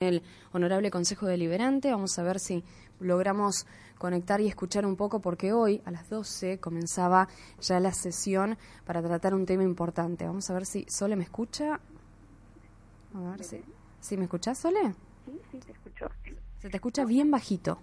[0.00, 0.20] El
[0.52, 1.90] Honorable Consejo Deliberante.
[1.90, 2.62] Vamos a ver si
[3.00, 7.28] logramos conectar y escuchar un poco, porque hoy a las 12 comenzaba
[7.60, 10.26] ya la sesión para tratar un tema importante.
[10.26, 11.80] Vamos a ver si Sole me escucha.
[13.14, 13.64] A ver si,
[14.00, 14.92] si me escuchas, Sole.
[15.24, 16.10] Sí, sí, te escucho.
[16.58, 17.78] Se te escucha bien bajito.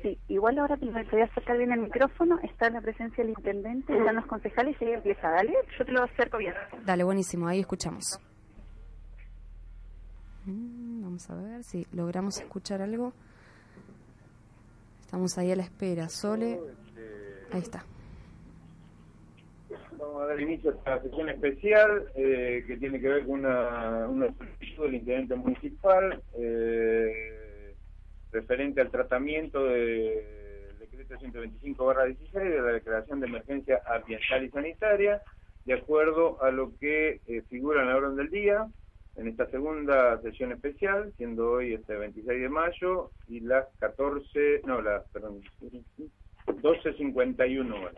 [0.00, 3.30] Sí, igual ahora te voy a acercar bien el micrófono, está en la presencia del
[3.30, 6.54] intendente, están los concejales y ahí empieza, dale, yo te lo acerco bien.
[6.86, 8.20] Dale, buenísimo, ahí escuchamos.
[10.48, 13.12] Mm, vamos a ver si logramos escuchar algo.
[15.00, 16.08] Estamos ahí a la espera.
[16.08, 16.58] Sole.
[17.52, 17.84] Ahí está.
[19.98, 24.08] Vamos a dar inicio a esta sesión especial eh, que tiene que ver con una,
[24.08, 27.74] una solicitud del intendente municipal eh,
[28.32, 35.22] referente al tratamiento del decreto 125-16 de la declaración de emergencia ambiental y sanitaria,
[35.66, 38.66] de acuerdo a lo que eh, figura en la orden del día,
[39.18, 44.80] en esta segunda sesión especial, siendo hoy este 26 de mayo y las 14, no,
[44.80, 45.42] las, perdón,
[46.46, 47.96] 12.51 horas.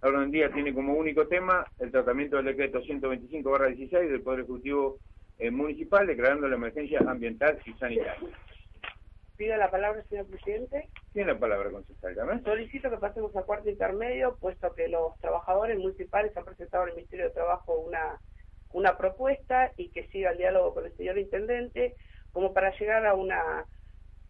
[0.00, 4.98] Ahora en día tiene como único tema el tratamiento del decreto 125-16 del Poder Ejecutivo
[5.38, 8.30] eh, Municipal declarando la emergencia ambiental y sanitaria.
[9.36, 10.88] Pido la palabra, señor presidente.
[11.12, 12.42] Tiene la palabra, concejal.
[12.42, 17.26] Solicito que pasemos a cuarto intermedio, puesto que los trabajadores municipales han presentado al Ministerio
[17.26, 18.18] de Trabajo una
[18.76, 21.96] una propuesta y que siga el diálogo con el señor intendente
[22.30, 23.64] como para llegar a una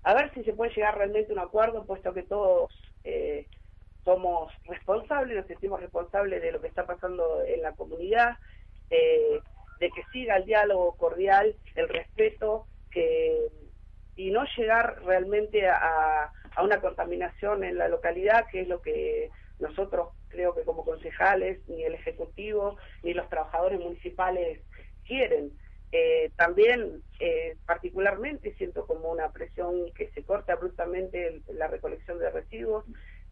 [0.04, 2.70] a ver si se puede llegar realmente a un acuerdo puesto que todos
[3.02, 3.48] eh,
[4.04, 8.36] somos responsables nos sentimos responsables de lo que está pasando en la comunidad
[8.88, 9.40] eh,
[9.80, 13.48] de que siga el diálogo cordial el respeto que
[14.14, 19.28] y no llegar realmente a, a una contaminación en la localidad que es lo que
[19.58, 24.60] nosotros creo que como concejales, ni el Ejecutivo, ni los trabajadores municipales
[25.06, 25.52] quieren.
[25.92, 32.30] Eh, también, eh, particularmente, siento como una presión que se corte abruptamente la recolección de
[32.30, 32.84] residuos,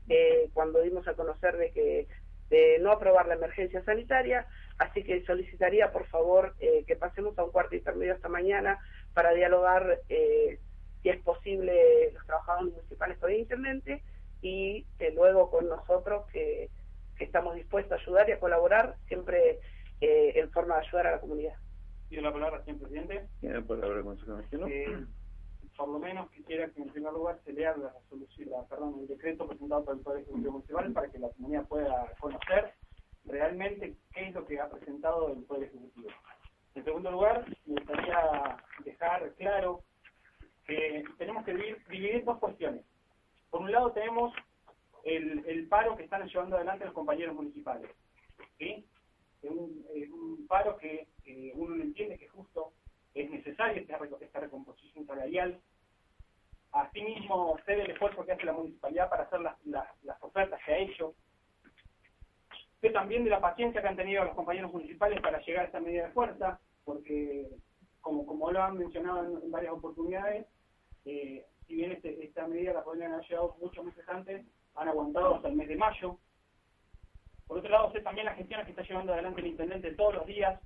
[0.09, 2.07] eh, cuando dimos a conocer de que
[2.51, 4.47] de no aprobar la emergencia sanitaria,
[4.79, 8.79] así que solicitaría, por favor, que pasemos a un cuarto intermedio esta mañana
[9.15, 14.03] para dialogar, si es posible, los trabajadores municipales con el intendente
[14.45, 16.71] y luego con nosotros que
[17.17, 19.61] que estamos dispuestos a ayudar y a colaborar siempre
[20.01, 21.55] eh, en forma de ayudar a la comunidad.
[22.09, 23.29] Pido la palabra, señor presidente.
[23.41, 24.67] Tiene la palabra, consejero.
[24.69, 25.07] Eh,
[25.77, 29.09] por lo menos quisiera que en primer lugar se lea la resolución, la, perdón, el
[29.09, 32.75] decreto presentado por el Poder Ejecutivo Municipal para que la comunidad pueda conocer
[33.25, 36.11] realmente qué es lo que ha presentado el Poder Ejecutivo.
[36.77, 39.83] En segundo lugar, me gustaría dejar claro
[40.67, 42.85] que tenemos que dividir, dividir dos cuestiones.
[43.55, 44.35] Por un lado tenemos
[45.05, 47.89] el, el paro que están llevando adelante los compañeros municipales.
[48.59, 48.85] ¿sí?
[49.43, 51.07] Es un, paro que
[51.55, 52.73] uno entiende que justo
[53.15, 55.61] es necesaria esta, esta recomposición salarial.
[56.73, 60.79] Asimismo, sé el esfuerzo que hace la municipalidad para hacer las, las, ofertas que ha
[60.79, 61.15] hecho.
[62.81, 65.79] Sé también de la paciencia que han tenido los compañeros municipales para llegar a esta
[65.79, 67.47] medida de fuerza, porque,
[68.01, 70.45] como, como lo han mencionado en, varias oportunidades,
[71.05, 74.45] eh, si bien este, esta medida la podrían haber llegado muchos meses antes,
[74.75, 76.19] han aguantado hasta el mes de mayo.
[77.47, 80.27] Por otro lado, sé también las gestiones que está llevando adelante el intendente todos los
[80.27, 80.61] días,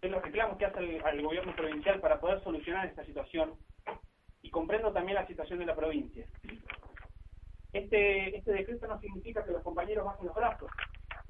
[0.00, 3.54] sé los reclamos que hace el, al gobierno provincial para poder solucionar esta situación.
[4.42, 6.24] Y comprendo también la situación de la provincia.
[7.72, 10.70] Este, este decreto no significa que los compañeros bajen los brazos.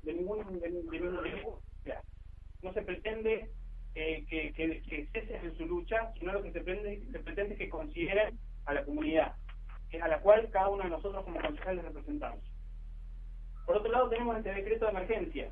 [0.02, 1.58] De ningún, de, ningún
[2.62, 3.50] no se pretende
[3.94, 7.54] eh, que, que, que cesen en su lucha, sino lo que se pretende, se pretende
[7.54, 9.34] es que consideren a la comunidad
[10.01, 12.45] a la cual cada uno de nosotros como concejales representamos.
[13.65, 15.51] Por otro lado tenemos este decreto de emergencia,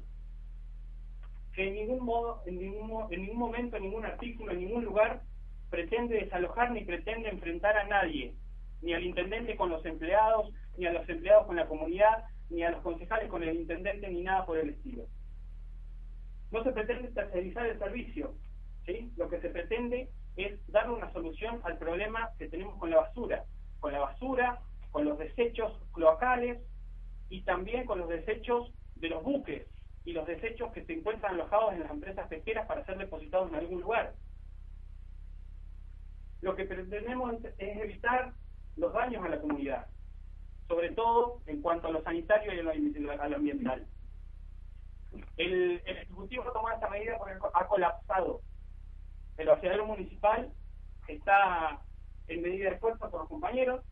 [1.53, 5.23] que en ningún modo, en ningún, en ningún momento, en ningún artículo, en ningún lugar
[5.71, 8.35] pretende desalojar ni pretende enfrentar a nadie,
[8.83, 12.71] ni al intendente con los empleados, ni a los empleados con la comunidad, ni a
[12.71, 15.07] los concejales con el intendente, ni nada por el estilo.
[16.51, 18.35] No se pretende tercerizar el servicio,
[18.85, 19.13] ¿sí?
[19.17, 23.45] Lo que se pretende es darle una solución al problema que tenemos con la basura,
[23.81, 24.61] con la basura,
[24.91, 26.61] con los desechos cloacales
[27.29, 29.67] y también con los desechos de los buques
[30.05, 33.57] y los desechos que se encuentran alojados en las empresas pesqueras para ser depositados en
[33.57, 34.15] algún lugar.
[36.43, 38.35] lo que pretendemos es evitar
[38.77, 39.87] los daños a la comunidad,
[40.69, 42.63] sobre todo en cuanto a lo sanitario y a
[43.29, 43.87] lo, ambiental.
[45.39, 48.43] El, Ejecutivo ha tomado esta medida porque ha colapsado.
[49.37, 50.53] El vaciadero municipal
[51.09, 51.81] está
[52.29, 53.83] en medida de fuerza por los compañeros.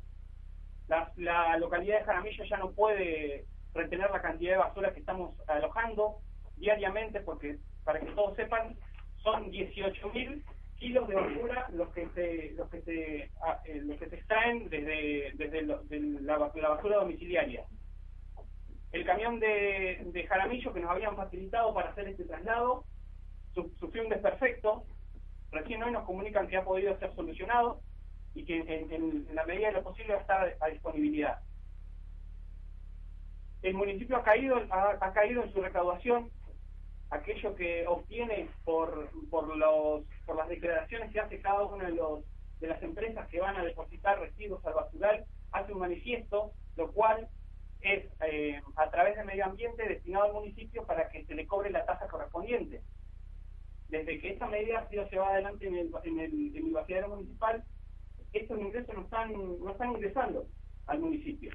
[0.88, 6.18] La, localidad de Jaramillo ya no puede retener la cantidad de basura que estamos alojando
[6.56, 8.76] diariamente porque, para que todos sepan,
[9.22, 10.42] son 18.000
[10.76, 14.68] kilos de basura los que se los que se ah, eh, los que se extraen
[14.68, 17.64] desde desde la, basura domiciliaria
[18.90, 22.84] el camión de, de, Jaramillo que nos habían facilitado para hacer este traslado
[23.78, 24.84] sufrió un desperfecto
[25.52, 27.80] recién hoy nos comunican que ha podido ser solucionado
[28.34, 31.40] y que en, la medida de lo posible va a estar a disponibilidad
[33.62, 36.30] el municipio ha caído ha caído en su recaudación
[37.12, 42.24] aquello que obtiene por, por, los, por las declaraciones que hace cada una de, los,
[42.60, 47.28] de las empresas que van a depositar residuos al basural, hace un manifiesto, lo cual
[47.82, 51.70] es eh, a través de medio ambiente destinado al municipio para que se le cobre
[51.70, 52.80] la tasa correspondiente.
[53.92, 57.62] Desde que esta medida ha sido llevada adelante en el, en el, en el municipal,
[58.32, 60.46] estos ingresos no están, no están ingresando
[60.86, 61.52] al municipio.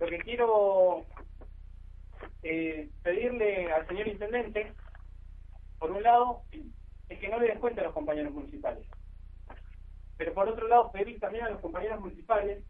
[0.00, 1.06] Lo que quiero
[2.42, 4.72] eh, pedirle al señor intendente,
[5.78, 6.42] por un lado,
[7.08, 8.84] es que no le descuente a los compañeros municipales.
[10.16, 12.64] Pero por otro lado, pedir también a los compañeros municipales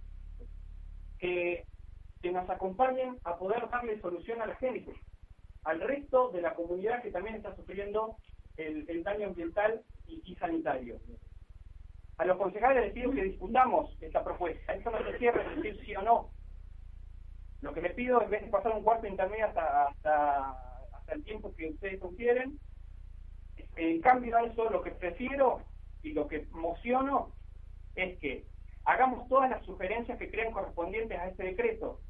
[1.19, 1.65] que,
[2.21, 4.95] que nos acompañen a poder darle solución a la gente,
[5.67, 8.17] al resto de la comunidad que también está sufriendo
[8.57, 11.01] el, daño ambiental y, sanitario.
[12.19, 14.73] A los concejales les pido que discutamos esta propuesta.
[14.73, 16.31] Esto no se cierre decir sí o no,
[17.61, 20.51] lo que le pido, vez de pasar un cuarto intermedio hasta, hasta,
[20.93, 22.59] hasta el tiempo que ustedes consideren,
[23.75, 25.63] en cambio a eso lo que prefiero
[26.03, 27.33] y lo que mociono
[27.97, 28.47] es que
[28.85, 32.01] hagamos todas las sugerencias que crean correspondientes a este decreto.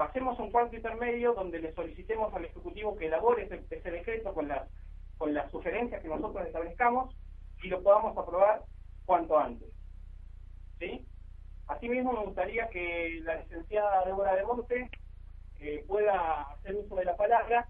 [0.00, 5.50] Pasemos un cuarto intermedio donde le solicitemos al Ejecutivo que elabore ese, decreto con las,
[5.50, 7.14] sugerencias que nosotros establezcamos
[7.62, 8.62] y lo podamos aprobar
[9.04, 9.68] cuanto antes.
[10.78, 11.06] ¿Sí?
[11.66, 14.90] Asimismo, me gustaría que la licenciada Débora de Monte
[15.58, 17.68] eh, pueda hacer uso de la palabra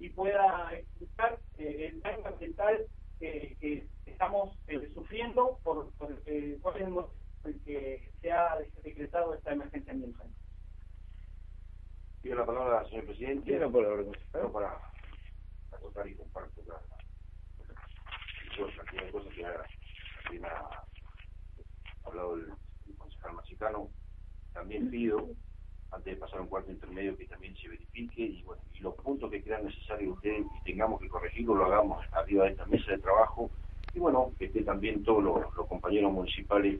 [0.00, 2.86] y pueda explicar eh, el daño ambiental
[3.20, 10.28] que estamos eh, sufriendo por, por el que se ha decretado esta emergencia ambiental.
[12.28, 13.58] Pido la palabra, señor presidente.
[13.58, 14.04] La palabra,
[14.52, 14.78] para
[15.72, 16.80] acotar y comparto la, la,
[19.10, 19.64] cosas que ha
[22.04, 22.52] hablado el
[22.98, 23.88] concejal Machicano,
[24.52, 25.30] también pido,
[25.90, 29.30] antes de pasar un cuarto intermedio, que también se verifique y, bueno, y los puntos
[29.30, 32.98] que crean necesarios ustedes y tengamos que corregirlo, lo hagamos arriba de esta mesa de
[32.98, 33.50] trabajo
[33.94, 36.78] y bueno, que esté también todos los, compañeros municipales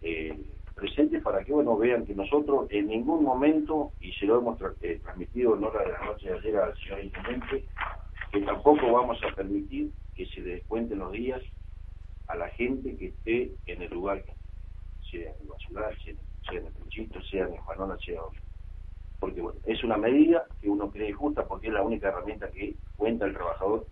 [0.00, 4.58] eh, presentes para que bueno vean que nosotros en ningún momento, y se lo hemos
[4.80, 7.64] eh, transmitido en hora de la noche de ayer al señor intendente,
[8.32, 11.42] que tampoco vamos a permitir que se descuenten los días
[12.28, 14.22] a la gente que esté en el lugar
[15.10, 16.14] sea en Basural, sea,
[16.48, 18.20] sea en el Pechito, sea en Juanola, sea
[19.18, 22.76] porque bueno, es una medida que uno cree justa porque es la única herramienta que
[22.96, 23.86] cuenta el trabajador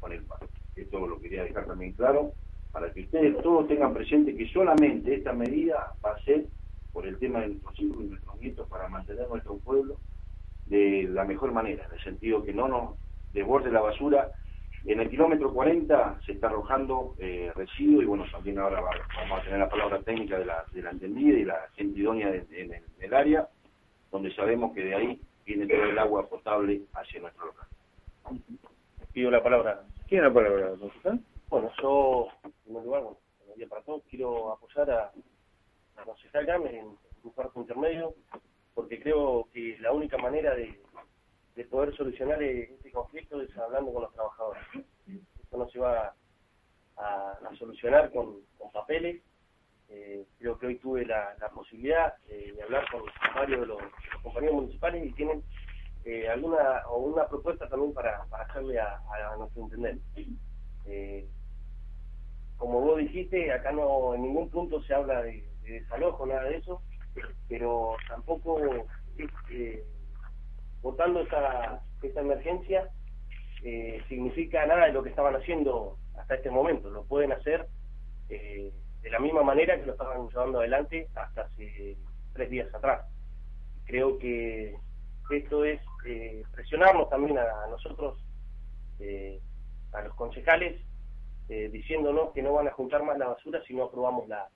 [0.00, 0.48] con el paro.
[0.74, 2.32] Esto lo quería dejar también claro
[2.72, 6.46] para que ustedes todos tengan presente que solamente esta medida va a ser
[6.92, 9.96] por el tema de nuestros hijos y nuestros nietos para mantener nuestro pueblo
[10.66, 12.96] de la mejor manera, en el sentido que no nos
[13.32, 14.30] desborde la basura
[14.84, 19.44] en el kilómetro 40 se está arrojando eh, residuo y bueno, también ahora vamos a
[19.44, 23.14] tener la palabra técnica de la, de la entendida y la gente idónea en, el,
[23.14, 23.48] área,
[24.10, 27.66] donde sabemos que de ahí viene todo el agua potable hacia nuestro local.
[29.12, 29.82] Pido la palabra.
[30.08, 30.70] ¿Quién la palabra,
[31.48, 33.18] Bueno, yo, en primer lugar, bueno,
[33.56, 35.12] día para todos, quiero apoyar a,
[35.96, 38.14] a concejal en un cuarto intermedio,
[38.74, 40.78] porque creo que la única manera de,
[41.56, 44.62] de poder solucionar este conflicto es hablando con los trabajadores.
[45.42, 46.14] Esto no se va
[46.96, 49.22] a, solucionar con, papeles.
[49.88, 53.02] Eh, creo que hoy tuve la, posibilidad de hablar con
[53.34, 53.82] varios de los,
[54.22, 55.42] compañeros municipales y tienen
[56.04, 59.00] eh, alguna o una propuesta también para, para hacerle a,
[59.38, 60.26] nuestro intendente.
[62.58, 66.56] Eh, como vos dijiste, acá no en ningún punto se habla de, desalojo, nada de
[66.56, 66.82] eso,
[67.48, 68.60] pero tampoco
[70.82, 72.88] votando esta, esta emergencia
[73.62, 76.90] eh, significa nada de lo que estaban haciendo hasta este momento.
[76.90, 77.66] Lo pueden hacer
[78.28, 78.72] eh,
[79.02, 81.96] de la misma manera que lo estaban llevando adelante hasta hace
[82.32, 83.06] tres días atrás.
[83.84, 84.76] Creo que
[85.30, 88.24] esto es eh, presionarnos también a, nosotros,
[89.92, 90.80] a los concejales,
[91.48, 94.48] eh, diciéndonos que no van a juntar más la basura si no aprobamos la,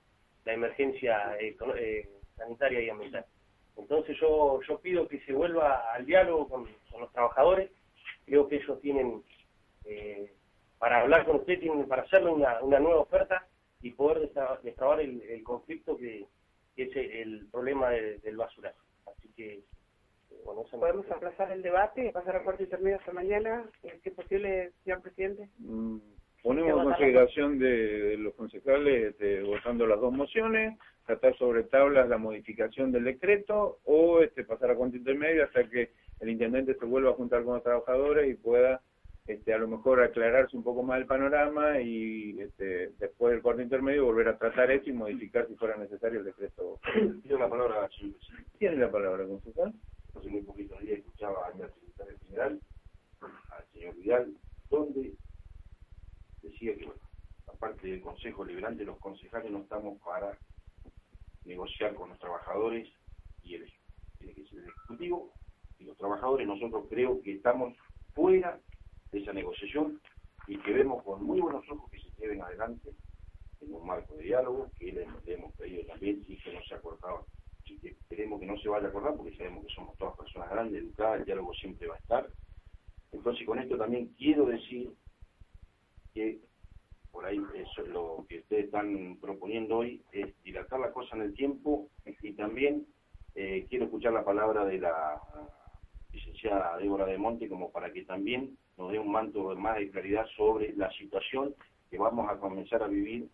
[0.45, 3.25] la emergencia eh, eh, sanitaria y ambiental.
[3.77, 6.67] Entonces yo, yo pido que se vuelva al diálogo con,
[6.99, 7.71] los trabajadores,
[8.25, 9.23] creo que ellos tienen,
[10.77, 13.47] para hablar con usted, tienen para hacerle una, una nueva oferta
[13.81, 14.29] y poder
[14.61, 16.27] destrabar el, conflicto que,
[16.77, 18.75] es el problema del basural.
[19.07, 19.63] Así que
[20.43, 23.65] ¿Podemos aplazar el debate y pasar a cuarto intermedio hasta mañana?
[23.81, 25.49] ¿Es posible, señor presidente?
[25.59, 25.97] Mm,
[26.43, 32.17] ponemos en consideración de, los concejales este, votando las dos mociones, tratar sobre tablas la
[32.17, 37.11] modificación del decreto o este, pasar a cuarto intermedio hasta que el intendente se vuelva
[37.11, 38.81] a juntar con los trabajadores y pueda
[39.25, 43.61] este, a lo mejor aclararse un poco más el panorama y este, después del cuarto
[43.61, 46.79] intermedio volver a tratar eso y modificar si fuera necesario el decreto.
[47.23, 47.89] Tiene la palabra,
[48.59, 49.73] Tiene la palabra, concejal
[50.15, 52.59] hace muy poquito días escuchaba al secretario general,
[53.21, 54.33] al señor Vidal,
[54.69, 55.13] donde
[56.43, 57.01] decía que, bueno,
[57.47, 60.37] aparte del Consejo Liberante, los concejales no estamos para
[61.45, 62.87] negociar con los trabajadores
[63.41, 63.71] y el
[64.17, 65.33] tiene que ser el Ejecutivo
[65.79, 66.47] y los trabajadores.
[66.47, 67.75] Nosotros creo que estamos
[68.13, 68.59] fuera
[69.11, 69.99] de esa negociación
[70.47, 72.93] y que vemos con muy buenos ojos que se lleven adelante
[73.61, 76.81] en un marco de diálogo que le, hemos pedido también y que no se ha
[76.81, 77.25] cortado
[78.09, 81.19] queremos que no se vaya a acordar porque sabemos que somos todas personas grandes, educadas,
[81.19, 82.29] el diálogo siempre va a estar.
[83.11, 84.93] Entonces con esto también quiero decir
[86.13, 86.39] que
[87.11, 91.33] por ahí es lo que ustedes están proponiendo hoy, es dilatar la cosa en el
[91.33, 91.89] tiempo
[92.21, 92.85] y también
[93.35, 95.21] eh, quiero escuchar la palabra de la
[96.11, 100.25] licenciada Débora de Monte como para que también nos dé un manto más de claridad
[100.35, 101.55] sobre la situación
[101.89, 103.27] que vamos a comenzar a vivir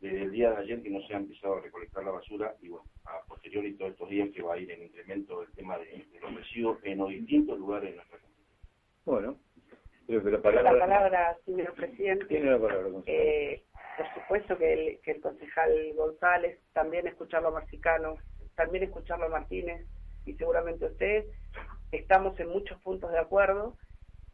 [0.00, 2.68] desde el día de ayer que no se ha empezado a recolectar la basura y
[2.68, 6.06] bueno, a posteriori todos estos días que va a ir en incremento el tema de,
[6.20, 8.46] los residuos en los distintos lugares de nuestra comunidad.
[9.04, 9.36] Bueno,
[10.08, 12.26] la palabra, señor presidente.
[12.26, 13.62] Tiene la palabra, eh,
[13.96, 18.16] por supuesto que el, que el concejal González, también escucharlo a Marcicano,
[18.54, 19.86] también escucharlo a Martínez
[20.24, 21.24] y seguramente usted,
[21.92, 23.76] estamos en muchos puntos de acuerdo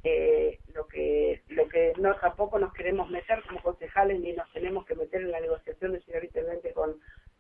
[0.05, 4.85] eh, lo que lo que no tampoco nos queremos meter como concejales ni nos tenemos
[4.85, 6.97] que meter en la negociación intendente con,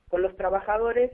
[0.08, 1.10] con los trabajadores,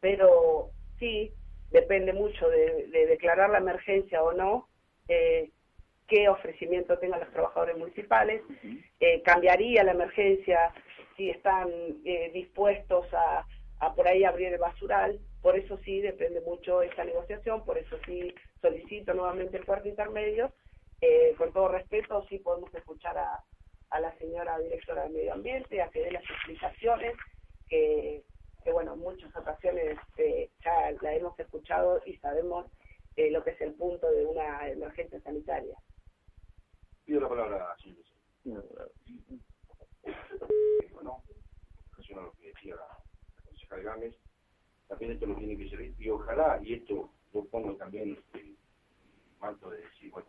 [0.00, 1.32] pero sí
[1.72, 4.68] depende mucho de, declarar la emergencia o no,
[5.08, 5.50] eh,
[6.06, 8.42] qué ofrecimiento tengan los trabajadores municipales,
[9.00, 10.72] eh, cambiaría la emergencia
[11.16, 11.68] si están
[12.04, 13.46] eh, dispuestos a,
[13.80, 17.98] a por ahí abrir el basural, por eso sí depende mucho esta negociación, por eso
[18.06, 20.52] sí solicito nuevamente el cuarto intermedio.
[21.02, 23.44] Eh, con todo respeto, sí podemos escuchar a,
[24.00, 27.14] la señora directora de Medio Ambiente, a que dé las explicaciones,
[27.68, 28.24] que,
[28.72, 32.66] bueno, en muchas ocasiones eh, ya la hemos escuchado y sabemos
[33.16, 35.76] eh, lo que es el punto de una emergencia sanitaria.
[37.04, 38.64] Pido la palabra, señor.
[40.92, 41.22] Bueno,
[41.92, 44.14] relación a lo que decía la, concejal Gámez,
[44.88, 48.56] también esto lo tiene que ser, y ojalá, y esto lo pongo también el
[49.38, 50.28] manto de decir, bueno,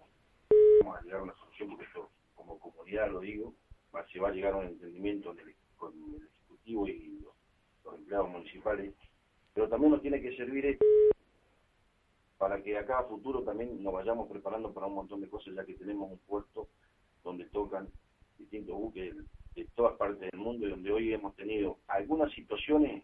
[0.81, 3.53] vamos a llegar a una solución, porque esto, como comunidad lo digo,
[4.11, 5.33] se va a llegar a un entendimiento
[5.77, 8.93] con el Ejecutivo y los, empleados municipales,
[9.53, 10.85] pero también nos tiene que servir esto
[12.37, 15.65] para que acá a futuro también nos vayamos preparando para un montón de cosas, ya
[15.65, 16.67] que tenemos un puerto
[17.23, 17.87] donde tocan
[18.37, 19.15] distintos buques
[19.55, 23.03] de todas partes del mundo y donde hoy hemos tenido algunas situaciones,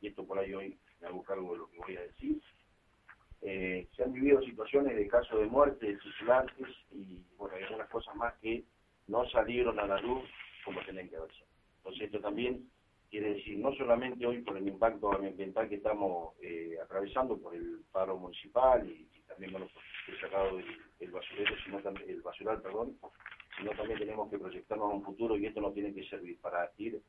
[0.00, 2.40] y esto por ahí hoy me hago cargo de lo que voy a decir,
[3.42, 7.88] eh, se han vivido situaciones de casos de muerte de tripulantes y bueno, hay algunas
[7.90, 8.64] cosas más que
[9.06, 10.24] no salieron a la luz
[10.64, 11.44] como tienen que verse.
[11.78, 12.68] Entonces esto también
[13.10, 17.80] quiere decir, no solamente hoy por el impacto ambiental que estamos eh, atravesando por el
[17.92, 20.56] paro municipal y, también con el sacado
[20.98, 22.96] del basurero, sino también, el basural, perdón,
[23.58, 26.70] sino también tenemos que proyectarnos a un futuro y esto nos tiene que servir para
[26.78, 27.00] ir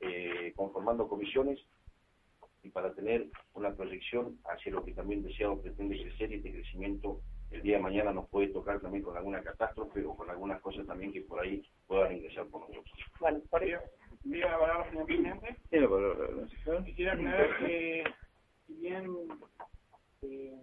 [0.00, 1.58] eh, conformando comisiones
[2.62, 7.20] y para tener una proyección hacia lo que también deseamos pretende crecer y este crecimiento
[7.50, 10.86] el día de mañana nos puede tocar también con alguna catástrofe o con algunas cosas
[10.86, 12.94] también que por ahí puedan ingresar por nosotros.
[13.20, 13.78] Bueno, por ello.
[14.24, 15.56] Viva la palabra, señor presidente.
[16.84, 18.04] Quisiera aclarar que,
[18.66, 19.28] si bien,
[20.22, 20.62] eh,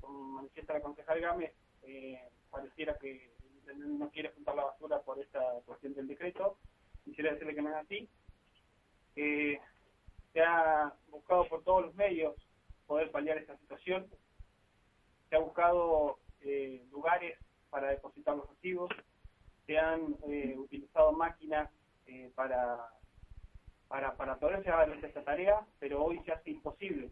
[0.00, 3.30] como manifiesta la concejal Gámez, eh, pareciera que
[3.76, 6.58] no quiere juntar la basura por esta cuestión del decreto,
[7.04, 8.08] quisiera decirle que no es así.
[9.16, 9.58] Eh,
[10.32, 12.34] se ha buscado por todos los medios
[12.86, 14.06] poder paliar esta situación,
[15.28, 17.38] se ha buscado eh, lugares
[17.70, 18.90] para depositar los activos,
[19.66, 21.70] se han eh, utilizado máquinas
[22.06, 22.90] eh, para,
[23.88, 27.10] para, para poder llevar esta tarea, pero hoy se hace imposible.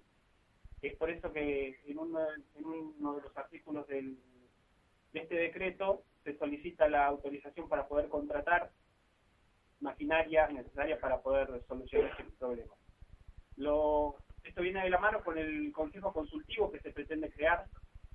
[0.83, 2.21] Es por eso que en uno,
[2.55, 4.19] en uno de los artículos del,
[5.13, 8.71] de este decreto se solicita la autorización para poder contratar
[9.81, 12.75] maquinaria necesaria para poder solucionar este problema.
[13.57, 17.67] Lo, esto viene de la mano con el consejo consultivo que se pretende crear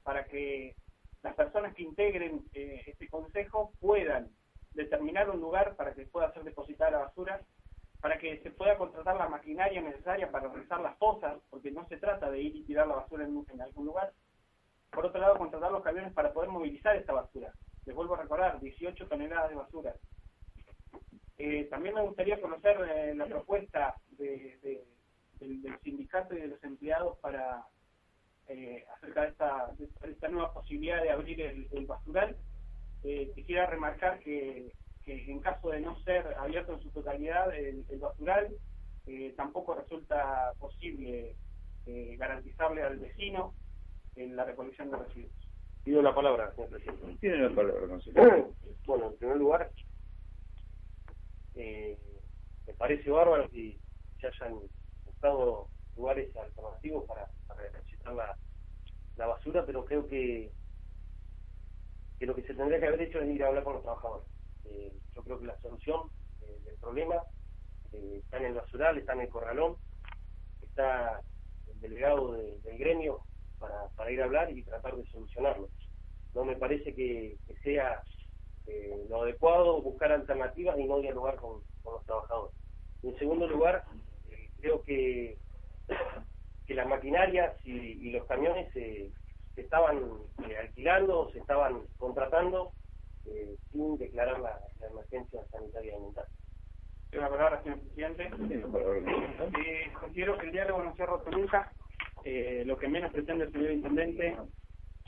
[0.03, 0.75] para que
[1.23, 4.29] las personas que integren eh, este consejo puedan
[4.73, 7.41] determinar un lugar para que pueda ser depositada la basura,
[8.01, 11.97] para que se pueda contratar la maquinaria necesaria para realizar las fosas, porque no se
[11.97, 14.11] trata de ir y tirar la basura en, en algún lugar.
[14.91, 17.53] Por otro lado, contratar los camiones para poder movilizar esta basura.
[17.85, 19.95] Les vuelvo a recordar, 18 toneladas de basura.
[21.37, 24.83] Eh, también me gustaría conocer eh, la propuesta de, de,
[25.39, 27.65] del, sindicato y de los empleados para
[28.47, 28.85] eh,
[30.03, 32.35] esta nueva posibilidad de abrir el, el basural.
[33.03, 34.73] Eh, quisiera remarcar que,
[35.05, 38.55] que, en caso de no ser abierto en su totalidad el, el basural,
[39.07, 41.35] eh, tampoco resulta posible
[41.85, 43.55] eh, garantizarle al vecino
[44.15, 45.31] en la recolección de residuos.
[45.83, 47.17] Pido la palabra, señor presidente.
[47.19, 48.53] Tiene la palabra, consejero.
[48.85, 49.71] Bueno, en primer lugar,
[51.53, 51.97] eh,
[52.65, 53.77] me parece bárbaro que
[54.19, 54.59] se hayan
[55.05, 57.61] buscado lugares alternativos para, para
[58.13, 58.37] la,
[59.17, 60.51] la basura, pero creo que,
[62.17, 64.27] que lo que se tendría que haber hecho es ir a hablar con los trabajadores.
[64.71, 66.09] Eh, yo creo que la solución
[66.41, 67.21] eh, del problema
[67.91, 69.77] eh, está en el basural, está en el corralón,
[70.61, 71.21] está
[71.67, 73.25] el delegado de, del gremio
[73.59, 75.69] para, para ir a hablar y tratar de solucionarlo.
[76.33, 78.01] No me parece que, sea
[78.65, 82.55] eh, lo adecuado buscar alternativas y no dialogar con, con los trabajadores.
[83.03, 83.83] En segundo lugar,
[84.57, 85.37] creo que,
[86.65, 89.11] que las maquinarias y, y los camiones se
[89.57, 90.01] estaban
[90.59, 92.73] alquilando, se estaban contratando
[93.25, 96.25] eh, sin declarar la, la, emergencia sanitaria ambiental.
[97.09, 98.29] Tiene la palabra, señor presidente.
[98.49, 101.71] Eh, considero que el diálogo no se ha roto nunca.
[102.23, 104.37] Eh, lo que menos pretende el señor intendente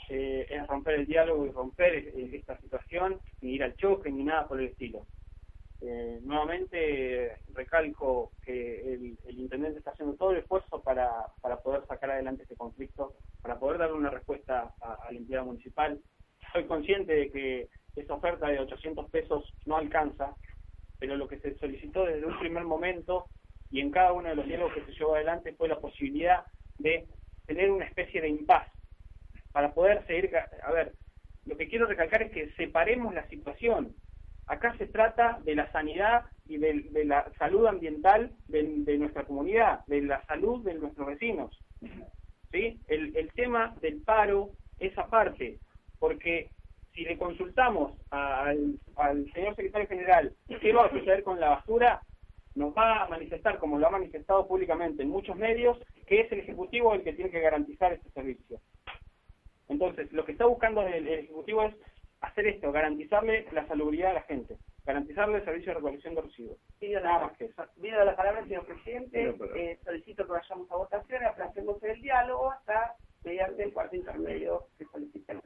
[0.10, 4.24] eh, es romper el diálogo y romper eh, esta situación, ni ir al choque, ni
[4.24, 5.06] nada por el estilo.
[5.82, 11.10] Eh, nuevamente recalco que el, el, intendente está haciendo todo el esfuerzo para,
[11.42, 16.00] para poder sacar adelante este conflicto, para poder darle una respuesta al empleado municipal.
[16.54, 20.36] Soy consciente de que esa oferta de 800 pesos no alcanza,
[21.00, 23.28] pero lo que se solicitó desde un primer momento
[23.72, 26.46] y en cada uno de los diálogos que se llevó adelante fue la posibilidad
[26.78, 27.08] de
[27.46, 28.68] tener una especie de impas
[29.52, 30.94] para poder seguir, a ver,
[31.46, 33.96] lo que quiero recalcar es que separemos la situación.
[34.48, 39.86] Acá se trata de la sanidad y de, la salud ambiental de, de, nuestra comunidad,
[39.88, 41.58] de la salud de nuestros vecinos.
[42.52, 42.80] ¿Sí?
[42.88, 45.60] El, el tema del paro es aparte,
[46.00, 46.50] porque
[46.94, 52.02] si le consultamos al, al señor secretario general qué va a suceder con la basura,
[52.56, 56.40] nos va a manifestar, como lo ha manifestado públicamente en muchos medios, que es el
[56.40, 58.60] Ejecutivo el que tiene que garantizar este servicio.
[59.70, 61.76] Entonces, lo que está buscando el, el Ejecutivo es
[62.22, 66.58] hacer esto, garantizarle la salubridad a la gente, garantizarle el servicio de recolección de residuos.
[66.80, 67.64] Pido Nada más que eso.
[67.82, 69.36] Pido la palabra, señor presidente.
[69.56, 74.86] Eh, solicito que vayamos a votación, aplacemos el diálogo hasta mediante el cuarto intermedio que
[74.86, 75.42] solicita el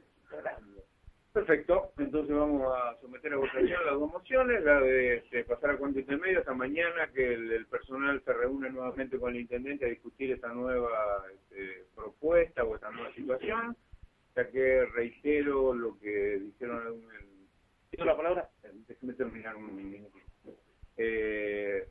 [1.38, 5.76] Perfecto, entonces vamos a someter a votación las dos mociones, la de este, pasar a
[5.76, 10.32] cuenta intermedio hasta mañana que el, personal se reúne nuevamente con el intendente a discutir
[10.32, 10.90] esta nueva
[11.32, 13.76] este, propuesta o esta nueva situación,
[14.34, 17.28] ya que reitero lo que dijeron en
[17.88, 18.50] ¿Pido la palabra?
[18.88, 20.18] Déjeme terminar un minuto.
[20.96, 21.86] Eh,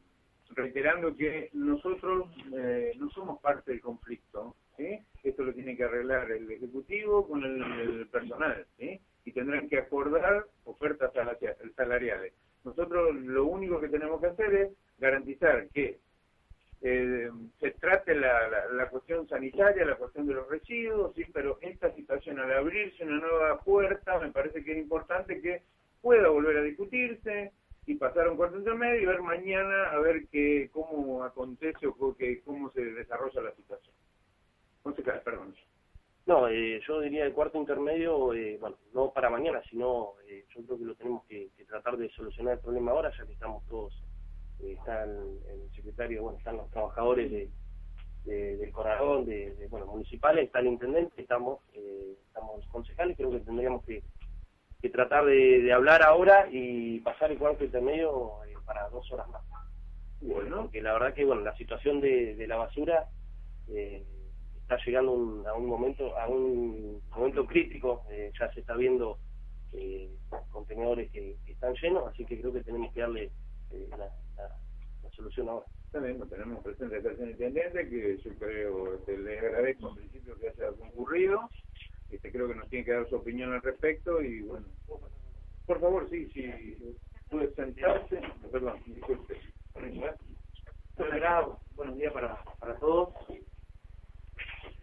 [0.50, 5.00] reiterando que nosotros eh, no somos parte del conflicto, ¿sí?
[5.24, 9.00] Esto lo tiene que arreglar el Ejecutivo con el, el personal, ¿sí?
[9.28, 11.12] Y tendrán que acordar ofertas
[11.76, 12.34] salariales.
[12.64, 16.00] Nosotros lo único que tenemos que hacer es garantizar que
[16.82, 21.58] eh, se trate la, la, la, cuestión sanitaria, la cuestión de los residuos, sí, pero
[21.60, 25.64] esta situación al abrirse una nueva puerta me parece que es importante que
[26.02, 27.52] pueda volver a discutirse
[27.86, 32.42] y pasar un cuarto intermedio y ver mañana a ver que, cómo acontece o que,
[32.44, 33.94] cómo se desarrolla la situación.
[34.84, 35.54] Concejal, perdón.
[36.28, 40.62] No, eh, yo diría el cuarto intermedio, eh, bueno, no para mañana, sino eh, yo
[40.66, 43.66] creo que lo tenemos que, que, tratar de solucionar el problema ahora, ya que estamos
[43.68, 43.94] todos,
[44.60, 47.50] eh, están el secretario, bueno, están los trabajadores de,
[48.26, 53.16] de del corralón, de, de, bueno, municipales, está el intendente, estamos, eh, estamos los concejales,
[53.16, 54.04] creo que tendríamos que,
[54.82, 58.34] que tratar de, de, hablar ahora y pasar el cuarto intermedio
[58.66, 59.44] para dos horas más.
[60.20, 63.08] Bueno, porque la verdad que, bueno, la situación de, de la basura...
[63.70, 64.06] Eh,
[64.68, 69.18] está llegando un, a un momento a un momento crítico eh, ya se está viendo
[69.72, 70.10] eh,
[70.52, 73.32] contenedores que, que, están llenos así que creo que tenemos que darle
[73.72, 74.56] eh, la, la,
[75.04, 79.96] la, solución ahora también tenemos presente el intendente que yo creo este, le agradezco en
[79.96, 81.50] principio que haya concurrido
[82.12, 84.66] este creo que nos tiene que dar su opinión al respecto y bueno
[85.66, 86.98] por favor sí sí
[87.30, 89.36] puede sentarse, perdón, disculpe.
[91.76, 93.14] Buenos días para, para todos.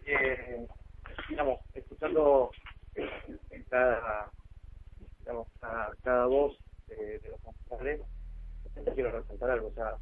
[0.05, 0.67] Eh,
[1.29, 2.51] digamos, escuchando
[3.69, 4.31] cada,
[6.03, 8.01] cada voz de, los concejales,
[8.93, 9.67] quiero resaltar algo.
[9.67, 9.97] O sea,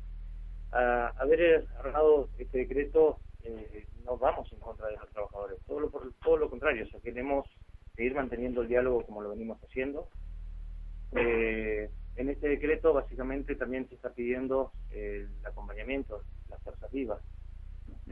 [1.20, 6.38] haber armado este decreto, eh, no vamos en contra de los trabajadores, todo lo, todo
[6.38, 7.48] lo contrario, o sea, queremos
[7.96, 10.08] seguir manteniendo el diálogo como lo venimos haciendo.
[11.16, 17.22] Eh, en este decreto, básicamente, también se está pidiendo el acompañamiento, las fuerzas vivas,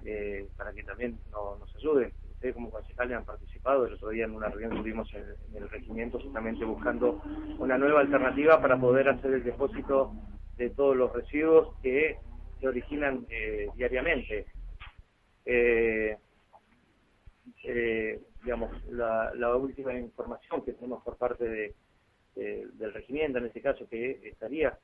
[0.06, 2.14] eh, para que también no- nos ayuden.
[2.32, 5.64] Ustedes como concejales han participado, el otro día en una reunión que tuvimos en, en
[5.64, 7.22] el regimiento justamente buscando
[7.60, 10.14] una nueva alternativa para poder hacer el depósito
[10.58, 12.18] de todos los residuos que
[12.60, 14.48] se originan eh, diariamente.
[15.46, 16.18] Eh,
[17.64, 21.76] eh, digamos, la, la última información que tenemos por parte de,
[22.36, 24.78] de- del regimiento, en este caso, que estaría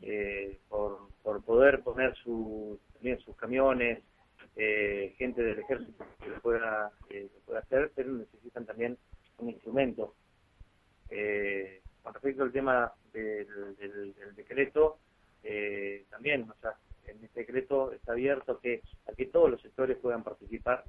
[0.00, 4.02] eh, por, por poder poner su, también sus camiones,
[4.56, 8.96] eh, gente del ejército que lo pueda, lo pueda hacer, pero necesitan también
[9.38, 10.14] un instrumento.
[11.10, 14.98] Eh, con respecto al tema del, del- del decreto,
[15.42, 16.74] eh, también, o sea,
[17.06, 20.84] en este decreto está abierto que, a que todos los sectores puedan participar,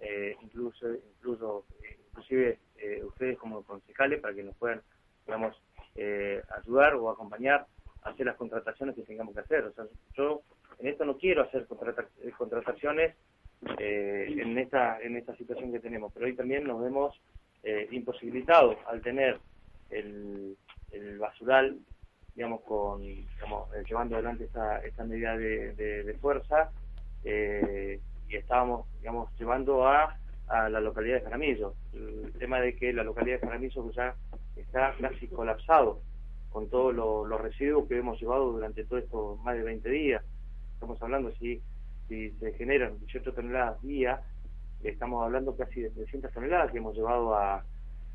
[0.00, 4.82] eh, incluso, incluso eh, inclusive eh, ustedes como concejales, para que nos puedan,
[5.26, 5.56] digamos,
[6.56, 7.66] ayudar o acompañar
[8.02, 9.64] a hacer las contrataciones que tengamos que hacer.
[9.64, 10.42] O sea, yo
[10.80, 11.66] en esto no quiero hacer
[12.22, 13.14] eh, contrataciones
[13.78, 17.20] eh, en esta situación que tenemos, pero hoy también nos vemos
[17.62, 19.38] eh, imposibilitados al tener
[19.90, 20.56] el,
[21.18, 21.78] basural,
[22.34, 26.70] digamos, con digamos, eh, llevando adelante esta, medida de, fuerza
[27.22, 30.16] y estábamos, digamos, llevando a,
[30.48, 31.74] la localidad de Jaramillo.
[31.92, 34.16] El tema de que la localidad de Jaramillo pues, ya
[34.56, 36.00] está casi colapsado
[36.50, 40.24] con todos lo- los residuos que hemos llevado durante todos estos más de 20 días.
[40.80, 41.60] Estamos hablando, si,
[42.08, 44.22] si se generan 18 toneladas día,
[44.82, 47.62] estamos hablando casi de 300 toneladas que hemos llevado a,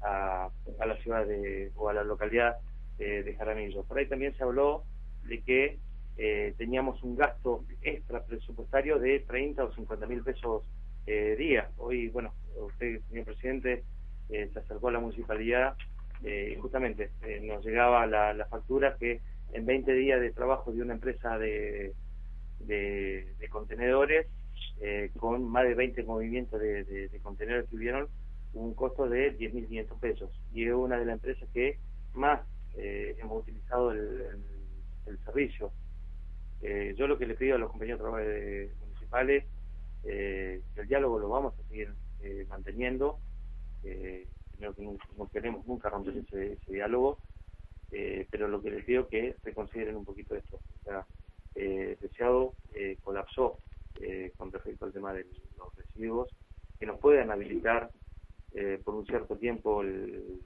[0.02, 0.50] a,
[0.80, 2.58] a la ciudad de, o a la localidad
[2.98, 3.84] de, de Jaramillo.
[3.84, 4.84] Por ahí también se habló
[5.26, 5.78] de que
[6.18, 10.64] eh, teníamos un gasto extra presupuestario de 30 o 50 mil pesos
[11.06, 11.70] eh, día.
[11.78, 13.84] Hoy, bueno, usted, señor presidente,
[14.30, 15.76] eh, se acercó a la municipalidad
[16.24, 19.22] eh, y justamente eh, nos llegaba la, la factura que
[19.54, 21.94] en 20 días de trabajo de una empresa de,
[22.60, 24.28] de, contenedores,
[24.82, 28.08] eh, con más de 20 movimientos de, de- contenedores que hubieron,
[28.54, 30.32] un costo de 10.500 pesos.
[30.54, 31.80] Y es una de las empresas que
[32.14, 32.42] más
[32.78, 34.46] eh, hemos utilizado el, el-
[35.08, 35.72] el servicio.
[36.62, 39.46] Eh, yo lo que le pido a los compañeros de municipales,
[40.04, 43.20] eh, el diálogo lo vamos a seguir eh, manteniendo.
[43.84, 44.28] Eh,
[44.60, 44.74] no,
[45.18, 47.20] no queremos nunca romper ese, ese diálogo,
[47.92, 50.58] eh, pero lo que les pido que reconsideren un poquito esto.
[50.58, 51.06] O sea,
[51.56, 53.60] eh, Deseado eh, colapsó
[54.02, 55.26] eh, con respecto al tema de
[55.58, 56.30] los residuos,
[56.80, 57.90] que nos puedan habilitar
[58.54, 60.42] eh, por un cierto tiempo el,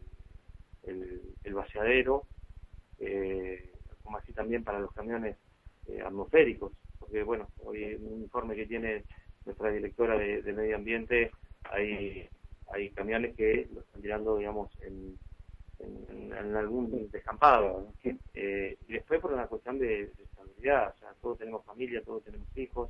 [0.84, 2.26] el, el vaciadero,
[3.00, 3.72] eh,
[4.04, 5.36] como así también para los camiones
[6.06, 9.04] atmosféricos, porque bueno, hoy en un informe que tiene
[9.46, 11.32] nuestra directora de, de medio ambiente,
[11.64, 12.30] hay,
[12.72, 15.18] hay camiones que lo están tirando, digamos, en,
[15.80, 17.92] en, en algún descampado.
[18.36, 20.26] Eh, y después por una cuestión de, de
[20.60, 22.90] o sea, todos tenemos familia, todos tenemos hijos,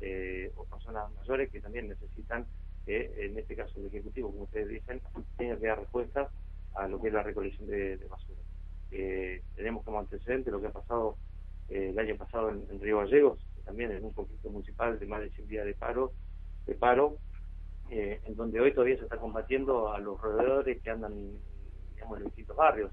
[0.00, 2.46] eh, o personas mayores que también necesitan
[2.84, 5.00] que, en este caso el Ejecutivo, como ustedes dicen,
[5.36, 6.28] tenga que dar respuestas
[6.74, 8.40] a lo que es la recolección de, basura.
[8.90, 11.16] Eh, tenemos como antecedente lo que ha pasado
[11.68, 15.30] eh, el año pasado en, Río Gallegos, también en un conflicto municipal de más de
[15.30, 16.12] 100 días de paro,
[16.66, 17.18] de paro
[17.90, 21.38] eh, en donde hoy todavía se está combatiendo a los roedores que andan
[21.94, 22.92] digamos, en distintos barrios.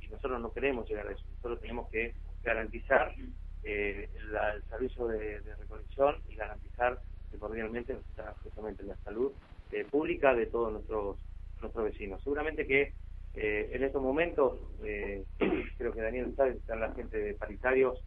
[0.00, 1.24] Y nosotros no queremos llegar a eso.
[1.36, 3.14] Nosotros tenemos que garantizar
[3.62, 7.98] eh, la- el servicio de, recolección y garantizar que cordialmente
[8.42, 9.32] justamente la salud
[9.70, 11.18] eh, pública de todos nuestros
[11.60, 12.22] nuestros vecinos.
[12.22, 12.94] Seguramente que
[13.34, 15.24] eh, en estos momentos, eh,
[15.78, 18.02] creo que Daniel está, están la gente de paritarios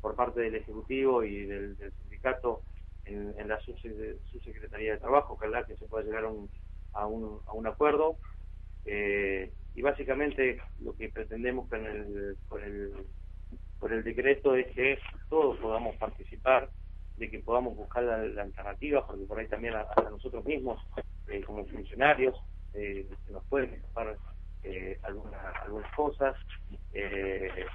[0.00, 2.62] por parte del Ejecutivo y del, sindicato
[3.04, 6.50] en, en la subse- subsecretaría de Trabajo, ojalá que se pueda llegar a un,
[6.92, 8.18] a un, a un acuerdo.
[8.84, 13.06] Eh, y básicamente lo que pretendemos con el, con el,
[13.84, 16.70] con el decreto es que todos podamos participar,
[17.16, 20.80] de que podamos buscar la, alternativa, porque por ahí también a, a nosotros mismos,
[21.26, 22.34] eh, como funcionarios,
[22.72, 24.16] eh, nos pueden escapar
[24.62, 26.34] eh, alguna- algunas cosas.
[26.94, 27.66] Eh,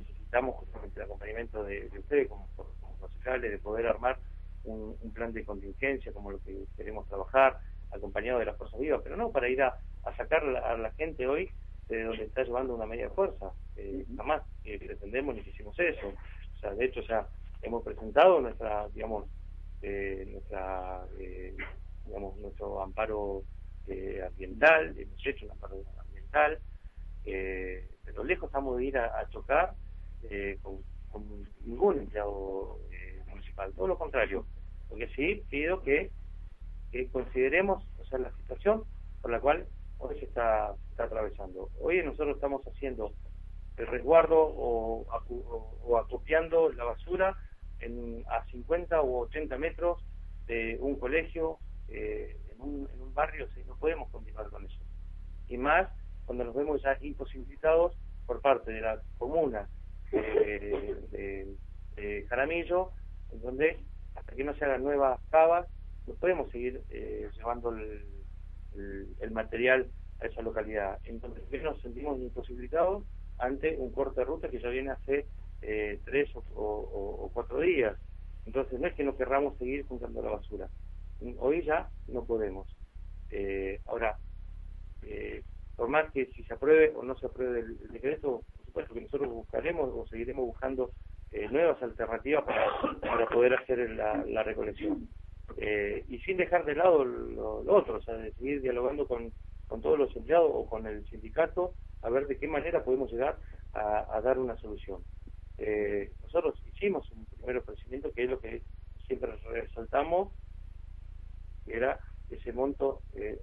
[0.00, 4.18] necesitamos justamente el acompañamiento de, de ustedes como, como concejales, de poder armar
[4.64, 9.18] un, plan de contingencia como lo que queremos trabajar, acompañado de las fuerzas vivas, pero
[9.18, 9.76] no para ir a,
[10.16, 11.50] sacar a la gente hoy
[11.88, 13.52] de donde está llevando una media fuerza.
[13.76, 16.08] Eh, jamás eh, pretendemos ni quisimos eso.
[16.08, 17.28] O sea, de hecho ya
[17.62, 19.26] hemos presentado nuestra, digamos,
[19.82, 21.56] eh, nuestra, eh,
[22.04, 23.44] digamos, nuestro amparo
[23.86, 26.58] eh, ambiental, hemos hecho un amparo ambiental,
[27.24, 29.74] eh, pero lejos estamos de ir a, a chocar
[30.30, 30.78] eh, con,
[31.10, 31.24] con
[31.64, 34.46] ningún empleado eh, municipal, todo lo contrario,
[34.88, 36.10] porque sí pido que,
[36.90, 38.84] que consideremos o sea, la situación
[39.20, 39.66] por la cual
[39.98, 41.70] hoy se está, se está atravesando.
[41.80, 43.12] Hoy nosotros estamos haciendo
[43.76, 47.36] el resguardo o, acu- o, o acopiando la basura
[47.80, 49.98] en, a 50 u 80 metros
[50.46, 54.82] de un colegio, eh, en, un, en un barrio, sí, no podemos continuar con eso.
[55.48, 55.88] Y más
[56.24, 59.68] cuando nos vemos ya imposibilitados por parte de la comuna
[60.12, 61.56] eh, de,
[61.96, 62.92] de Jaramillo,
[63.30, 63.78] en donde
[64.14, 65.68] hasta que no se hagan nuevas cavas,
[66.06, 68.17] no podemos seguir eh, llevando el,
[68.78, 70.98] el, material a esa localidad.
[71.04, 73.04] Entonces nos sentimos imposibilitados
[73.38, 75.26] ante un corte de ruta que ya viene hace
[75.62, 77.96] eh, tres o, cuatro días.
[78.46, 80.68] Entonces no es que no querramos seguir juntando la basura.
[81.38, 82.66] Hoy ya no podemos.
[83.30, 84.16] Eh, ahora,
[85.02, 85.42] eh,
[85.76, 89.00] por más que si se apruebe o no se apruebe el, decreto, por supuesto que
[89.02, 90.92] nosotros buscaremos o seguiremos buscando
[91.30, 95.08] eh, nuevas alternativas para, poder hacer la recolección.
[95.56, 99.32] Eh, y sin dejar de lado lo, lo otro, o sea, de seguir dialogando con,
[99.66, 103.38] con todos los empleados o con el sindicato a ver de qué manera podemos llegar
[103.72, 105.02] a, a dar una solución.
[105.58, 108.62] Eh, nosotros hicimos un primer ofrecimiento que es lo que
[109.06, 110.32] siempre resaltamos,
[111.64, 111.98] que era
[112.30, 113.40] ese monto eh,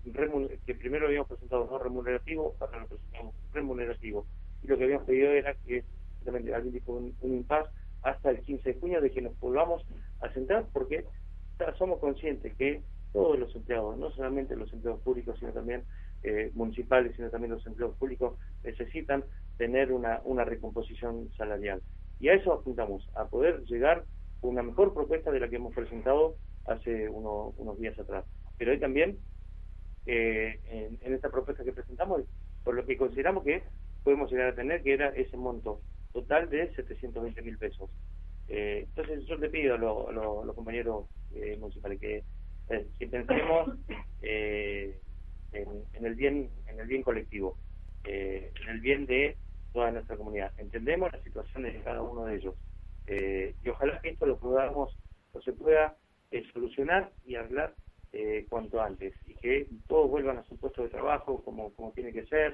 [0.65, 4.25] que primero habíamos presentado no remunerativo, ahora lo presentamos remunerativo.
[4.63, 5.83] Y lo que habíamos pedido era que
[6.25, 7.69] alguien dijo un, un impasse
[8.03, 9.85] hasta el 15 de junio de que nos volvamos
[10.21, 11.05] a sentar porque
[11.77, 15.85] somos conscientes que todos los empleados, no solamente los empleados públicos, sino también
[16.23, 19.23] eh, municipales, sino también los empleados públicos, necesitan
[19.57, 21.81] tener una, una recomposición salarial.
[22.19, 24.05] Y a eso apuntamos, a poder llegar
[24.41, 28.25] con una mejor propuesta de la que hemos presentado hace uno- unos días atrás.
[28.57, 29.19] Pero hoy también,
[30.05, 32.21] eh, en, en esta propuesta que presentamos,
[32.63, 33.63] por lo que consideramos que
[34.03, 37.89] podemos llegar a tener, que era ese monto total de 720 mil pesos.
[38.47, 42.23] Eh, entonces yo le pido a, lo- a lo- a los compañeros eh, municipales que,
[42.69, 43.77] eh, que pensemos
[44.21, 44.99] eh,
[45.51, 47.57] en, en el bien en el bien colectivo,
[48.03, 49.37] eh, en el bien de
[49.73, 50.51] toda nuestra comunidad.
[50.57, 52.55] Entendemos las situaciones de cada uno de ellos
[53.07, 54.97] eh, y ojalá que esto lo podamos
[55.33, 55.97] o se pueda
[56.53, 57.75] solucionar y arreglar
[58.11, 62.13] eh, cuanto antes y que todos vuelvan a su puesto de trabajo como, como tiene
[62.13, 62.53] que ser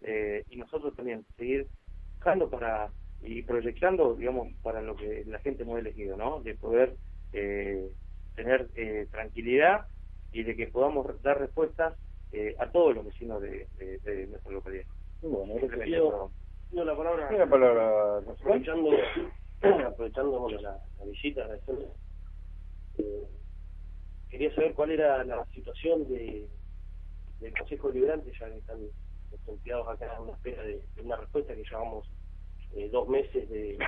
[0.00, 1.66] eh, y nosotros también seguir
[2.14, 6.96] buscando para y proyectando digamos para lo que la gente hemos elegido no de poder
[7.32, 7.90] eh,
[8.34, 9.86] tener eh, tranquilidad
[10.32, 11.94] y de que podamos dar respuestas
[12.32, 14.84] eh, a todos los vecinos de, de, de nuestra localidad
[15.20, 16.32] Bueno.
[16.70, 17.30] Pido la palabra.
[17.36, 17.46] La
[18.32, 18.90] aprovechando
[19.86, 21.46] aprovechando bueno, la, la visita
[22.98, 23.28] eh,
[24.28, 26.48] quería saber cuál era la situación de
[27.40, 28.78] del Consejo Deliberante ya que están
[29.30, 32.08] los empleados acá en una espera de, de una respuesta que llevamos
[32.74, 33.78] eh, dos meses de,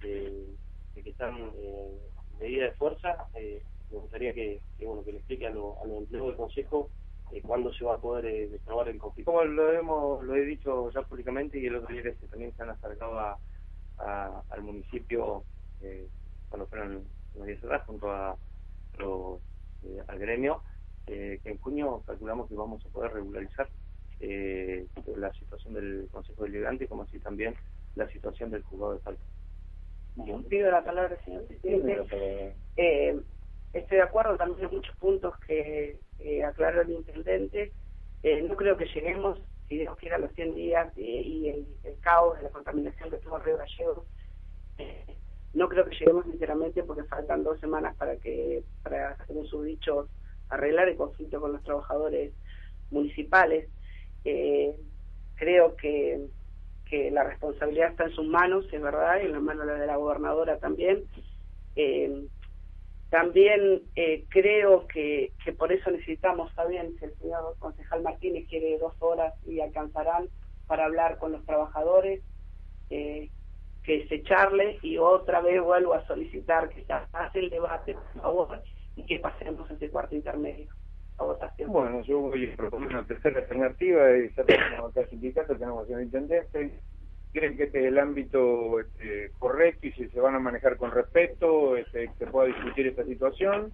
[0.00, 0.46] de,
[0.94, 1.98] de que están eh,
[2.40, 5.98] medida de fuerza eh, me gustaría que, bueno que le explique a, lo- a los
[5.98, 6.90] empleados del Consejo
[7.32, 10.42] eh, cuándo se va a poder eh, destrabar el conflicto como lo hemos lo he
[10.44, 13.38] dicho ya públicamente y el otro día que también se han acercado a,
[14.50, 15.44] al municipio
[15.80, 16.08] eh,
[16.48, 18.36] cuando fueron unos días atrás junto a
[18.98, 19.40] los,
[19.82, 20.62] eh, al gremio
[21.06, 23.70] eh, que en junio calculamos que vamos a poder regularizar
[24.20, 27.54] eh, la situación del Consejo Deliberante como así también
[27.94, 29.24] la situación del juzgado de falta.
[30.48, 32.54] Pido la palabra, señor presidente.
[32.76, 33.20] Eh,
[33.72, 37.72] estoy de acuerdo también en muchos puntos que eh, aclaró el intendente.
[38.22, 42.36] Eh, no creo que lleguemos, si Dios quiera, los 100 días y el, el caos
[42.38, 44.06] de la contaminación que tuvo Río Gallegos.
[44.78, 45.04] Eh,
[45.52, 50.08] no creo que lleguemos sinceramente porque faltan dos semanas para que, para, según sus dichos,
[50.48, 52.32] arreglar el conflicto con los trabajadores
[52.90, 53.68] municipales.
[54.24, 54.78] Eh,
[55.34, 56.26] creo que
[56.88, 59.96] que la responsabilidad está en sus manos, es verdad, y en la mano de la
[59.96, 61.04] gobernadora también.
[61.74, 62.26] Eh,
[63.10, 68.78] también eh, creo que, que por eso necesitamos, bien, si el señor concejal Martínez quiere
[68.78, 70.28] dos horas y alcanzarán
[70.66, 72.22] para hablar con los trabajadores,
[72.90, 73.30] eh,
[73.82, 78.22] que se charle y otra vez vuelvo a solicitar que se haga el debate, por
[78.22, 78.62] favor,
[78.96, 80.66] y que pasemos ese cuarto intermedio
[81.18, 81.72] a votación.
[81.72, 86.70] Bueno, yo voy a proponer una tercera alternativa y tenemos acá sindicato, tenemos al intendente.
[87.32, 90.90] ¿Creen que este es el ámbito este, correcto y si se van a manejar con
[90.90, 93.72] respeto, este, se pueda discutir esta situación?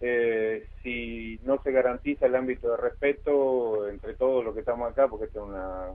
[0.00, 5.08] Eh, si no se garantiza el ámbito de respeto entre todos los que estamos acá,
[5.08, 5.86] porque esta es una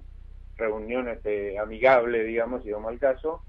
[0.58, 3.42] reunión este, amigable, digamos, si vamos al caso,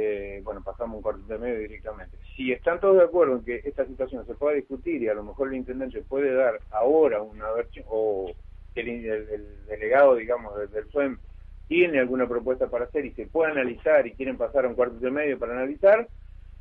[0.00, 2.16] eh, bueno, pasamos un cuarto de medio directamente.
[2.36, 5.24] Si están todos de acuerdo en que esta situación se pueda discutir y a lo
[5.24, 8.30] mejor el intendente puede dar ahora una versión, o
[8.76, 11.18] el, el, delegado, digamos, del FUEM
[11.66, 15.00] tiene alguna propuesta para hacer y se puede analizar y quieren pasar a un cuarto
[15.00, 16.06] de medio para analizar,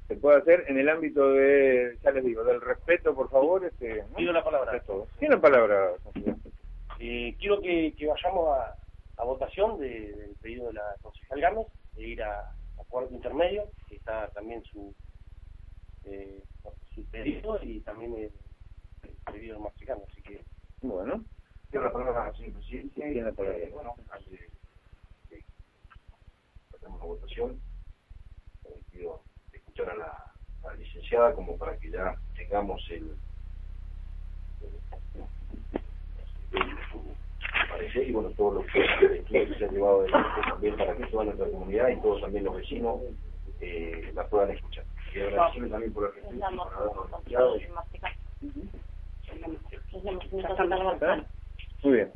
[0.07, 3.63] se puede hacer en el ámbito de, ya les digo, del respeto, por favor.
[3.65, 4.81] Este, Pido la palabra.
[5.19, 5.91] Tiene la palabra,
[6.99, 8.75] eh, Quiero que, vayamos a,
[9.21, 12.51] a votación del pedido de la concejal Gámez de ir a,
[12.89, 14.93] cuarto intermedio, que está también su,
[16.05, 16.43] eh,
[16.93, 18.31] su pedido y también el,
[19.31, 20.03] pedido del mexicano.
[20.09, 20.43] Así que,
[20.81, 21.23] bueno.
[21.69, 22.95] Tiene la palabra, señor presidente.
[22.95, 23.29] Tiene la.
[23.29, 23.95] Eh, bueno,
[26.73, 27.59] hacemos la votación.
[28.65, 29.21] Eh, quiero
[29.51, 33.17] escuchar a la, a la, licenciada como para que ya tengamos el,
[37.95, 41.89] y bueno, todo lo que se ha llevado adelante también para que toda nuestra comunidad
[41.89, 43.01] y todos también los vecinos
[43.61, 44.85] eh, la puedan escuchar.
[45.13, 47.55] Y agradecerle también por el respeto por habernos anunciado.
[51.83, 52.11] Muy bien.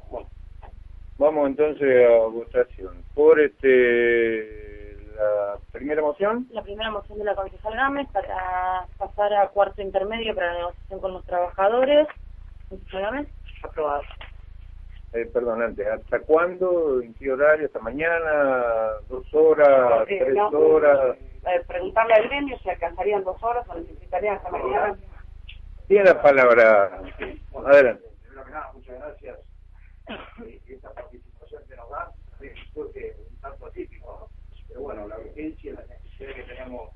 [1.18, 3.04] Vamos entonces a votación.
[3.14, 6.48] Por este la primera moción.
[6.52, 11.00] La primera moción de la concejal Gámez para pasar a cuarto intermedio para la negociación
[11.00, 12.08] con los trabajadores.
[12.70, 13.28] Concejal Gámez,
[13.64, 14.02] aprobado.
[15.14, 17.02] Eh, perdón, antes, ¿hasta cuándo?
[17.02, 17.66] ¿En qué horario?
[17.66, 18.64] ¿Hasta mañana?
[19.10, 20.06] ¿Dos horas?
[20.06, 21.18] ¿Tres horas?
[21.20, 24.98] Eh, preguntarle al gremio si alcanzarían dos horas o necesitarían hasta mañana.
[25.88, 27.02] Tiene la palabra.
[27.66, 28.06] Adelante.
[28.74, 29.40] muchas gracias
[30.68, 32.12] esta participación que nos da
[32.74, 34.30] surge un tanto atípico,
[34.68, 36.90] pero bueno, la urgencia, la necesidad que tenemos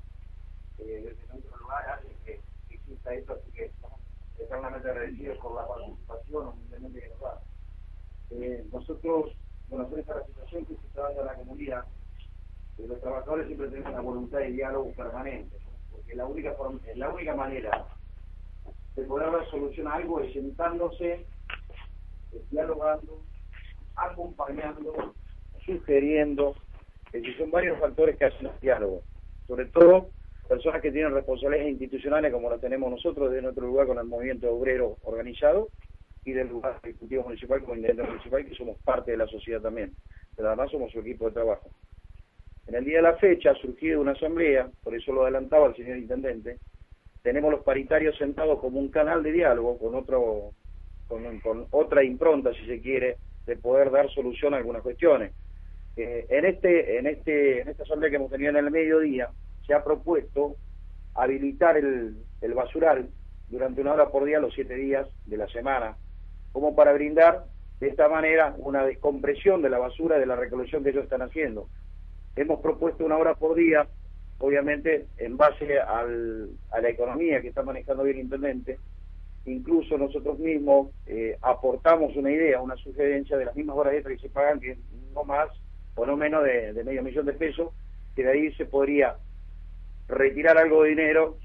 [0.78, 3.70] eh, desde nuestro lugar hace que exista esto, así que
[4.38, 7.40] eternamente agradecidos por la participación humildemente que nos da.
[8.38, 9.32] Eh, nosotros,
[9.70, 11.84] conocer esta situación que se está dando en la comunidad,
[12.78, 15.56] eh, los trabajadores siempre tenemos una voluntad de diálogo permanente,
[15.90, 17.86] porque la única, forma, la única manera
[18.94, 21.24] de poder dar solución a algo es sentándose
[22.50, 23.22] dialogando,
[23.96, 25.14] acompañando,
[25.64, 26.54] sugiriendo,
[27.10, 29.02] que son varios factores que hacen el diálogo,
[29.46, 30.10] sobre todo
[30.46, 34.52] personas que tienen responsabilidades institucionales como las tenemos nosotros desde nuestro lugar con el movimiento
[34.52, 35.70] obrero organizado
[36.26, 39.94] y del lugar ejecutivo municipal como intendente municipal que somos parte de la sociedad también,
[40.34, 41.70] pero además somos su equipo de trabajo.
[42.66, 45.76] En el día de la fecha ha surgido una asamblea, por eso lo adelantaba el
[45.76, 46.58] señor intendente,
[47.22, 50.50] tenemos los paritarios sentados como un canal de diálogo con otro
[51.06, 55.32] con, otra impronta, si se quiere, de poder dar solución a algunas cuestiones.
[55.96, 59.30] Eh, en este en este en esta asamblea que hemos tenido en el mediodía
[59.64, 60.56] se ha propuesto
[61.14, 63.08] habilitar el, el basural
[63.48, 65.96] durante una hora por día los siete días de la semana
[66.56, 67.44] como para brindar
[67.80, 71.68] de esta manera una descompresión de la basura de la recolección que ellos están haciendo
[72.34, 73.86] hemos propuesto una hora por día
[74.38, 78.78] obviamente en base al, a la economía que está manejando bien el intendente
[79.44, 84.28] incluso nosotros mismos eh, aportamos una idea, una sugerencia de las mismas horas extras que
[84.28, 84.78] se pagan, que
[85.12, 85.50] no más
[85.94, 87.70] o no menos de, medio millón de pesos,
[88.14, 89.16] que de ahí se podría
[90.08, 91.36] retirar algo de dinero.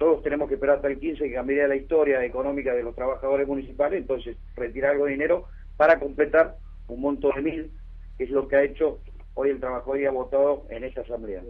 [0.00, 3.46] Todos tenemos que esperar hasta el 15 que cambie la historia económica de los trabajadores
[3.46, 5.44] municipales, entonces retirar algo de dinero
[5.76, 6.56] para completar
[6.88, 7.70] un monto de mil,
[8.16, 9.00] que es lo que ha hecho
[9.34, 11.42] hoy el trabajador y ha votado en esta asamblea.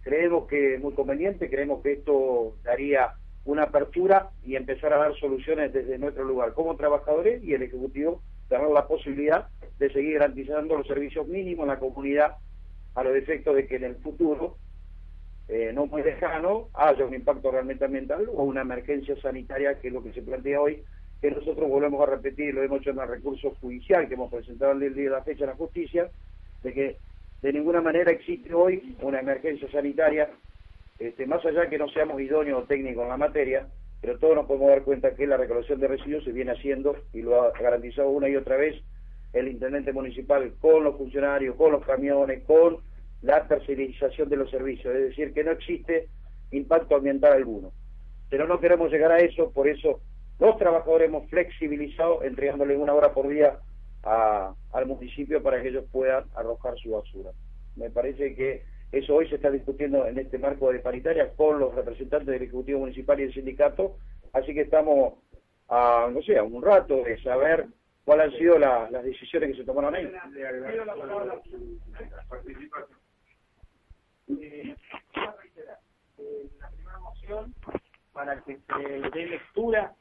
[0.00, 3.12] Creemos que es muy conveniente, creemos que esto daría
[3.44, 8.20] una apertura y empezar a dar soluciones desde nuestro lugar como trabajadores y el Ejecutivo
[8.48, 9.46] tener la posibilidad
[9.78, 12.32] de seguir garantizando los servicios mínimos en la comunidad
[12.96, 14.56] a los efectos de que en el futuro,
[15.48, 19.94] eh, no muy lejano, haya un impacto realmente ambiental o una emergencia sanitaria, que es
[19.94, 20.82] lo que se plantea hoy,
[21.20, 24.72] que nosotros volvemos a repetir, lo hemos hecho en el recurso judicial que hemos presentado
[24.72, 26.10] el día de la fecha en la justicia,
[26.62, 26.96] de que
[27.42, 30.28] de ninguna manera existe hoy una emergencia sanitaria
[30.98, 33.66] este, más allá que no seamos idóneos o técnicos en la materia,
[34.00, 37.22] pero todos nos podemos dar cuenta que la recolección de residuos se viene haciendo y
[37.22, 38.80] lo ha garantizado una y otra vez
[39.32, 42.78] el intendente municipal con los funcionarios, con los camiones, con
[43.22, 46.08] la tercerización de los servicios, es decir, que no existe
[46.50, 47.72] impacto ambiental alguno.
[48.28, 50.00] Pero no queremos llegar a eso, por eso
[50.38, 53.58] los trabajadores hemos flexibilizado entregándole una hora por día
[54.02, 57.30] al municipio para que ellos puedan arrojar su basura.
[57.76, 61.74] Me parece que eso hoy se está discutiendo en este marco de paritaria con los
[61.74, 63.96] representantes del Ejecutivo Municipal y del sindicato,
[64.32, 65.14] así que estamos
[65.68, 67.66] a, no sé, a un rato de saber
[68.04, 70.10] cuáles han sido las decisiones que se tomaron ahí.
[74.40, 74.76] Eh,
[76.60, 77.54] la primera moción
[78.12, 79.94] para que se dé lectura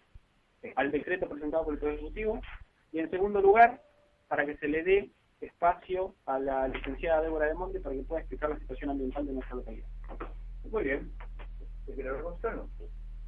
[0.75, 2.41] al decreto presentado por el Poder Ejecutivo
[2.91, 3.81] y en segundo lugar
[4.27, 8.21] para que se le dé espacio a la licenciada Débora de Monte para que pueda
[8.21, 9.87] explicar la situación ambiental de nuestra localidad.
[10.69, 11.11] Muy bien.
[11.85, 12.69] ¿Te quiere hablar Gonzalo?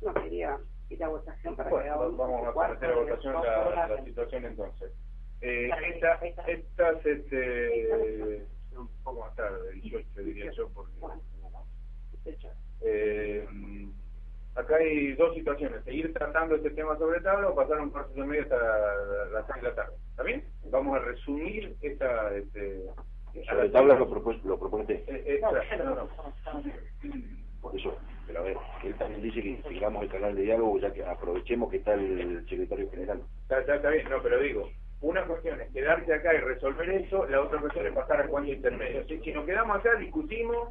[0.01, 3.87] No quería ir a votación para que Bueno, hagamos vamos a someter a votación la,
[3.87, 4.91] la situación entonces.
[5.41, 5.69] Eh,
[6.47, 8.45] esta, este,
[8.77, 10.91] un poco más tarde, 18 diría yo, porque...
[12.81, 13.47] Eh,
[14.55, 18.25] acá hay dos situaciones, seguir tratando este tema sobre tabla o pasar un cuarto de
[18.25, 18.57] medio hasta
[19.31, 19.95] las 6 de la tarde.
[20.09, 20.43] ¿Está bien?
[20.65, 22.35] Vamos a resumir esta...
[22.35, 22.85] Este,
[23.49, 25.03] Sobre tabla lo, propone, lo propone usted.
[25.07, 26.09] eh, esta- no, no.
[27.61, 27.97] Por eso,
[28.27, 31.71] pero a ver, él también dice que sigamos el canal de diálogo, ya que aprovechemos
[31.71, 33.23] que está el secretario general.
[33.43, 34.69] Está, está- está bien, no, pero digo,
[35.03, 38.49] una cuestión es quedarse acá y resolver eso, la otra cuestión es pasar al cuadro
[38.49, 39.03] intermedio.
[39.05, 40.69] Si, nos quedamos acá, discutimos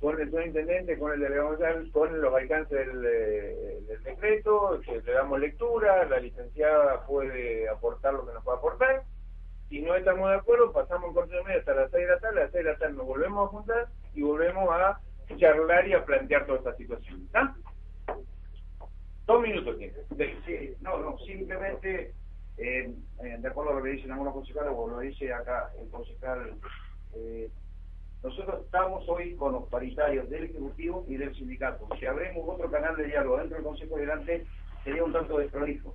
[0.00, 1.58] con el superintendente, con el delegado
[1.92, 8.26] con los alcances del, eh, del decreto, le damos lectura, la licenciada puede aportar lo
[8.26, 9.02] que nos pueda aportar.
[9.68, 12.20] Si no estamos de acuerdo, pasamos un corte de medio hasta las 6 de la
[12.20, 14.98] tarde, a las 6 de la tarde nos volvemos a juntar y volvemos a
[15.36, 17.22] charlar y a plantear toda esta situación.
[17.26, 17.54] ¿Está?
[19.26, 20.72] Dos minutos tiene.
[20.80, 22.14] No, no, simplemente,
[22.56, 25.88] eh, eh, de acuerdo a lo que dicen algunos concejales, o lo dice acá el
[25.88, 26.54] concejal,
[27.14, 27.50] eh,
[28.22, 31.88] nosotros estamos hoy con los paritarios del Ejecutivo y del Sindicato.
[31.98, 34.46] Si abrimos otro canal de diálogo dentro del Consejo Delante,
[34.82, 35.94] sería un tanto desprolijo,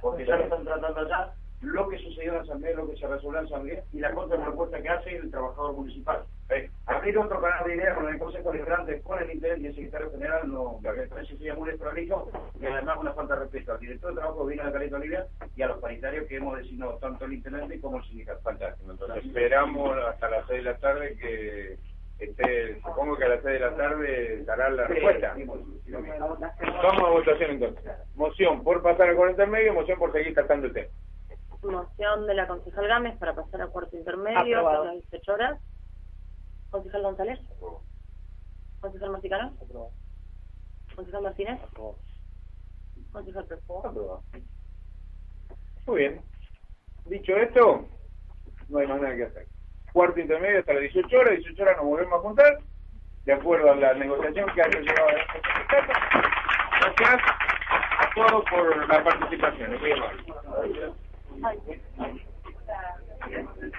[0.00, 3.40] porque ya lo están tratando allá, lo que sucedió en Asamblea, lo que se resolvió
[3.40, 6.24] en Asamblea y la contrapropuesta que hace el trabajador municipal.
[6.48, 9.74] Eh, abrir otro canal de ideas con el Consejo Liberante, con el Intendente y el
[9.74, 12.30] Secretario General, no, me parece sería muy desprolijo
[12.60, 15.26] y además una falta de respeto al director de trabajo que viene de Caleta Olivia
[15.54, 18.40] y a los paritarios que hemos designado tanto el Intendente como el sindicato.
[18.40, 18.90] Fantástico.
[18.90, 21.78] Entonces esperamos hasta las 6 de la tarde que
[22.18, 25.36] esté, supongo que a las 6 de la tarde dará la respuesta.
[25.36, 25.98] la.
[26.82, 27.84] Vamos a votación entonces.
[28.16, 30.88] Moción por pasar al cuarto intermedio, moción por seguir tratando el tema.
[31.62, 34.82] Moción de la concejal Gámez para pasar a cuarto intermedio Aprobado.
[34.82, 35.60] a las 18 horas.
[36.70, 37.40] Concejal González.
[38.80, 39.52] Concejal Marticano.
[40.94, 41.60] Concejal Martínez.
[43.12, 44.22] Concejal Prespo.
[45.86, 46.22] Muy bien.
[47.06, 47.88] Dicho esto,
[48.68, 49.46] no hay más nada que hacer.
[49.92, 52.58] Cuarto intermedio hasta las 18 horas, 18 horas nos volvemos a juntar,
[53.24, 55.40] de acuerdo a la negociación que haya llevado a este.
[56.80, 57.20] Gracias
[57.98, 59.78] a todos por la participación.
[59.80, 61.09] Muy amable.
[61.42, 61.52] 啊
[63.30, 63.72] 延迟